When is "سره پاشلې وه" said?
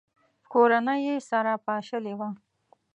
1.29-2.29